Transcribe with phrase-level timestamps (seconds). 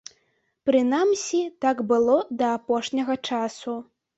[0.69, 3.79] Прынамсі, так было да апошняга часу.